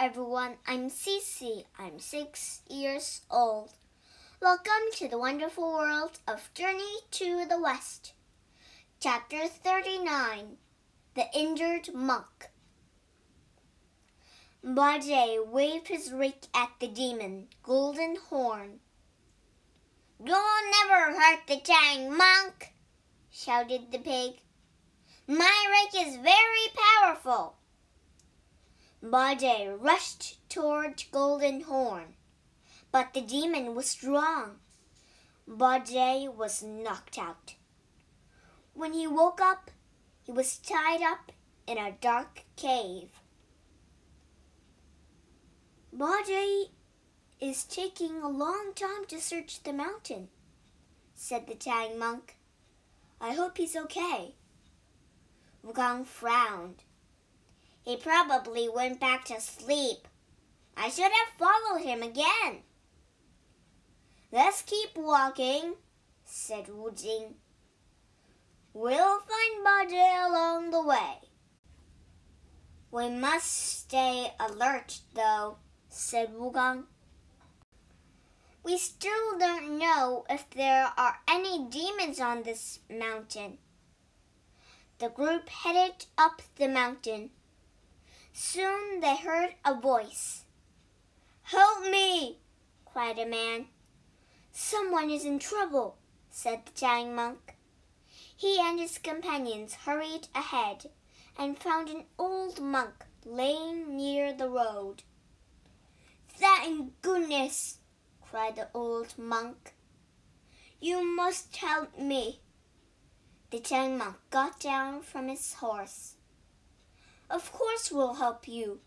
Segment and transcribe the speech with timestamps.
[0.00, 0.56] everyone.
[0.66, 1.64] I'm Cece.
[1.78, 3.74] I'm six years old.
[4.40, 8.14] Welcome to the wonderful world of Journey to the West.
[8.98, 10.56] Chapter 39
[11.14, 12.48] The Injured Monk.
[14.64, 18.80] Bajie waved his rake at the demon, Golden Horn.
[20.24, 22.72] You'll never hurt the Tang monk,
[23.30, 24.40] shouted the pig.
[25.28, 26.68] My rake is very
[27.02, 27.59] powerful.
[29.02, 32.14] Bajie rushed toward Golden Horn,
[32.92, 34.56] but the demon was strong.
[35.48, 37.54] Bajie was knocked out.
[38.74, 39.70] When he woke up,
[40.22, 41.32] he was tied up
[41.66, 43.08] in a dark cave.
[45.96, 46.68] Bajie
[47.40, 50.28] is taking a long time to search the mountain,
[51.14, 52.36] said the Tang monk.
[53.18, 54.34] I hope he's okay.
[55.66, 56.84] Wukong frowned.
[57.82, 60.06] He probably went back to sleep.
[60.76, 62.62] I should have followed him again.
[64.32, 65.74] Let's keep walking,
[66.24, 67.34] said Wu Jing.
[68.72, 71.18] We'll find Bajie along the way.
[72.92, 75.56] We must stay alert, though,
[75.88, 76.84] said Wukong.
[78.62, 83.58] We still don't know if there are any demons on this mountain.
[84.98, 87.30] The group headed up the mountain.
[88.32, 90.44] Soon they heard a voice.
[91.42, 92.38] Help me!
[92.84, 93.66] cried a man.
[94.52, 95.96] Someone is in trouble,
[96.30, 97.56] said the Tang monk.
[98.36, 100.90] He and his companions hurried ahead
[101.38, 105.02] and found an old monk laying near the road.
[106.28, 107.78] Thank goodness,
[108.22, 109.74] cried the old monk.
[110.80, 112.40] You must help me.
[113.50, 116.14] The Tang monk got down from his horse.
[117.30, 118.80] Of course we'll help you,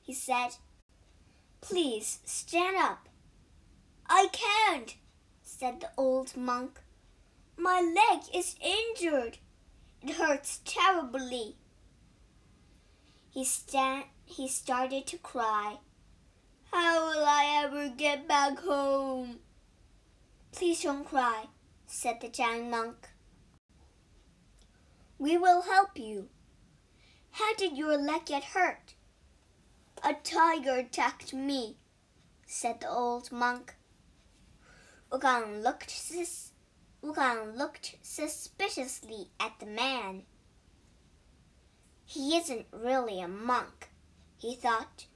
[0.00, 0.56] he said.
[1.60, 3.10] Please stand up.
[4.08, 4.96] I can't,
[5.42, 6.80] said the old monk.
[7.58, 9.36] My leg is injured.
[10.02, 11.56] It hurts terribly.
[13.28, 15.76] He, sta- he started to cry.
[16.72, 19.40] How will I ever get back home?
[20.52, 21.44] Please don't cry,
[21.86, 23.08] said the Tang monk.
[25.18, 26.30] We will help you.
[27.32, 28.94] How did your leg get hurt?
[30.02, 31.76] A tiger attacked me,
[32.46, 33.74] said the old monk.
[35.10, 36.52] Wukong looked, sus-
[37.02, 40.22] looked suspiciously at the man.
[42.04, 43.90] He isn't really a monk,
[44.38, 45.06] he thought.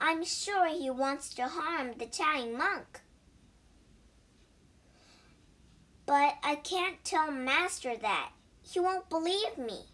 [0.00, 3.00] I'm sure he wants to harm the Tang monk.
[6.06, 8.30] But I can't tell Master that.
[8.62, 9.86] He won't believe me.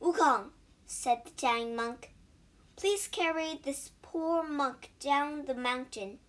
[0.00, 0.50] Wukong,
[0.86, 2.14] said the Tang monk,
[2.76, 6.20] please carry this poor monk down the mountain.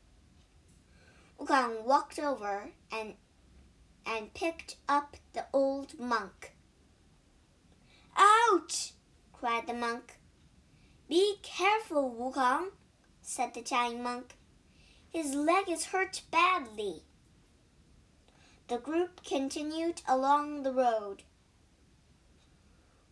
[1.40, 3.16] Wukong walked over and
[4.06, 6.56] and picked up the old monk.
[8.18, 8.94] Ouch!
[9.32, 10.20] cried the monk.
[11.08, 12.72] Be careful, Wukong,
[13.22, 14.36] said the Tang monk.
[15.10, 17.04] His leg is hurt badly.
[18.68, 21.24] The group continued along the road.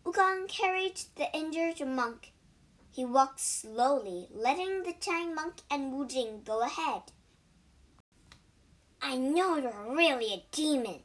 [0.07, 2.31] Wukong carried the injured monk.
[2.89, 7.11] He walked slowly, letting the Tang monk and Wu Jing go ahead.
[9.01, 11.01] I know you're really a demon,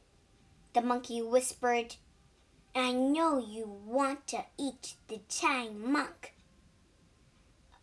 [0.71, 1.97] the monkey whispered.
[2.73, 6.33] I know you want to eat the Tang monk.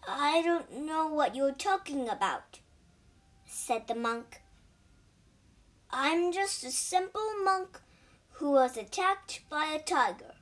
[0.09, 2.61] I don't know what you're talking about,
[3.45, 4.41] said the monk.
[5.91, 7.79] I'm just a simple monk
[8.31, 10.40] who was attacked by a tiger.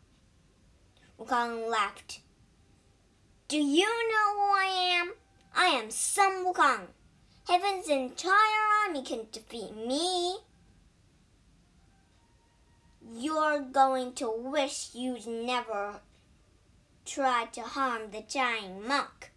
[1.19, 2.21] Wukong laughed.
[3.49, 5.15] Do you know who I am?
[5.55, 6.87] I am Sun Wukong.
[7.49, 10.37] Heaven's entire army can defeat me.
[13.17, 16.01] You're going to wish you'd never
[17.05, 19.33] tried to harm the giant monk.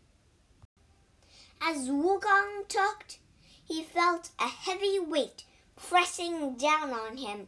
[1.60, 3.18] As Wukong talked,
[3.63, 5.45] he felt a heavy weight
[5.75, 7.48] pressing down on him.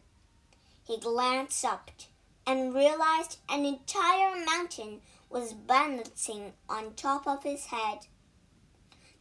[0.83, 1.91] He glanced up
[2.45, 7.99] and realized an entire mountain was balancing on top of his head.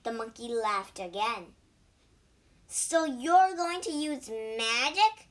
[0.02, 1.54] The monkey laughed again.
[2.69, 5.28] So you're going to use magic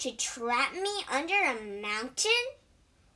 [0.00, 2.30] to trap me under a mountain?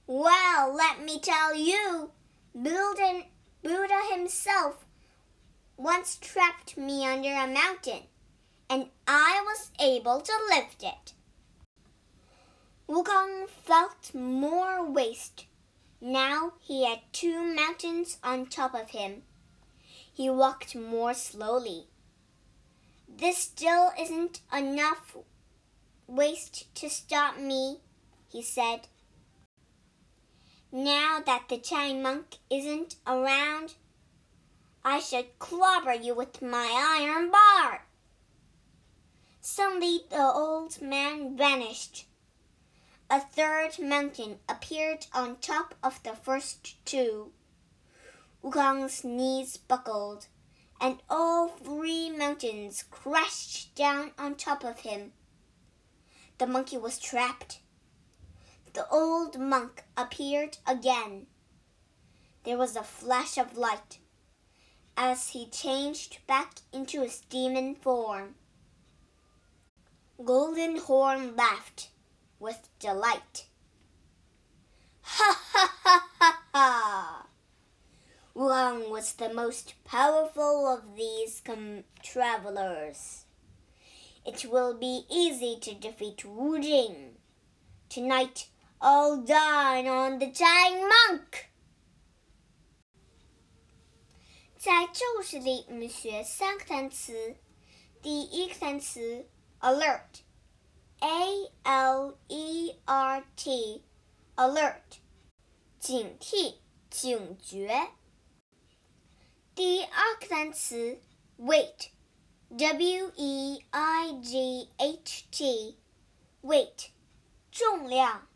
[0.06, 2.10] Well, let me tell you,
[2.54, 3.24] Buddha,
[4.12, 4.84] himself
[5.78, 8.02] once trapped me under a mountain,
[8.68, 11.14] and I was able to lift it.
[12.86, 15.46] Wukong felt more waste,
[16.02, 19.22] Now he had two mountains on top of him.
[20.12, 21.86] He walked more slowly.
[23.08, 25.16] This still isn't enough
[26.06, 27.80] waste to stop me,
[28.30, 28.88] he said.
[30.70, 33.76] Now that the Tang monk isn't around,
[34.84, 36.68] I should clobber you with my
[37.00, 37.86] iron bar.
[39.40, 42.06] Suddenly the old man vanished.
[43.10, 47.32] A third mountain appeared on top of the first two.
[48.42, 50.26] Wukong's knees buckled,
[50.80, 55.12] and all three mountains crashed down on top of him.
[56.38, 57.60] The monkey was trapped.
[58.72, 61.26] The old monk appeared again.
[62.44, 63.98] There was a flash of light
[64.96, 68.34] as he changed back into his demon form.
[70.22, 71.90] Golden Horn laughed
[72.39, 73.45] with delight.
[75.01, 77.25] Ha ha ha ha ha!
[78.33, 81.41] Wang was the most powerful of these
[82.01, 83.25] travelers.
[84.25, 87.17] It will be easy to defeat Wu Jing.
[87.89, 88.47] Tonight,
[88.79, 91.49] I'll dine on the Tang monk.
[94.57, 97.37] 在咒语里，我们学三个单词。
[98.01, 99.27] 第一个单词
[101.03, 104.99] alert，a l e r t，alert，
[105.79, 106.55] 警惕、
[106.89, 107.91] 警觉。
[109.55, 110.99] 第二个单词
[111.37, 116.89] weight，w e i g h t，weight，
[117.51, 118.27] 重量。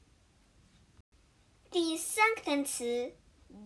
[1.70, 3.14] 第三个单词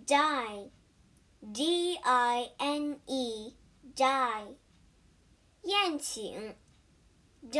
[0.06, 3.54] die。D I N E
[3.96, 4.56] die，
[5.62, 6.56] 宴请。
[7.51, 7.59] Die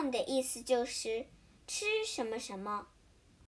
[0.00, 1.26] on 的意思就是
[1.66, 2.86] 吃什么什么。